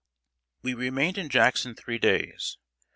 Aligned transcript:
]We 0.63 0.73
remained 0.73 1.19
in 1.19 1.29
Jackson 1.29 1.75
three 1.75 1.99
days. 1.99 2.57